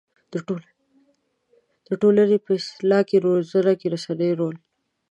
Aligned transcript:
د 1.89 1.91
ټولنې 2.01 2.37
په 2.45 2.51
اصلاح 2.59 3.07
او 3.15 3.19
روزنه 3.25 3.71
کې 3.79 3.87
د 3.89 3.91
رسنيو 3.93 4.37
رول 4.39 4.57